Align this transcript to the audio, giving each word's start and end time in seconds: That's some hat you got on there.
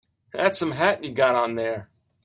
That's 0.33 0.57
some 0.57 0.71
hat 0.71 1.03
you 1.03 1.11
got 1.13 1.35
on 1.35 1.53
there. 1.53 1.91